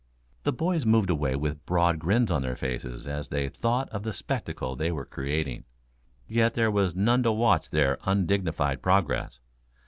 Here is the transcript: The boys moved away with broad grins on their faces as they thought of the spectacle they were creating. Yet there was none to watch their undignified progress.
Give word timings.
The 0.45 0.51
boys 0.51 0.83
moved 0.83 1.11
away 1.11 1.35
with 1.35 1.63
broad 1.67 1.99
grins 1.99 2.31
on 2.31 2.41
their 2.41 2.55
faces 2.55 3.05
as 3.05 3.29
they 3.29 3.47
thought 3.49 3.87
of 3.89 4.01
the 4.01 4.13
spectacle 4.13 4.75
they 4.75 4.91
were 4.91 5.05
creating. 5.05 5.63
Yet 6.27 6.55
there 6.55 6.71
was 6.71 6.95
none 6.95 7.21
to 7.21 7.31
watch 7.31 7.69
their 7.69 7.99
undignified 8.03 8.81
progress. 8.81 9.39